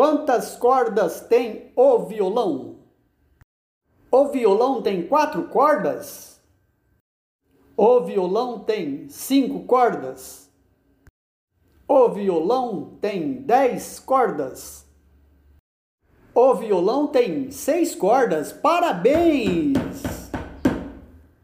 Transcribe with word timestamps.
Quantas 0.00 0.56
cordas 0.56 1.20
tem 1.20 1.72
o 1.76 1.98
violão? 1.98 2.76
O 4.10 4.28
violão 4.28 4.80
tem 4.80 5.06
quatro 5.06 5.46
cordas? 5.48 6.40
O 7.76 8.00
violão 8.00 8.60
tem 8.60 9.10
cinco 9.10 9.64
cordas? 9.64 10.50
O 11.86 12.08
violão 12.08 12.96
tem 12.98 13.42
dez 13.42 13.98
cordas? 13.98 14.86
O 16.34 16.54
violão 16.54 17.06
tem 17.06 17.50
seis 17.50 17.94
cordas. 17.94 18.54
Parabéns! 18.54 20.09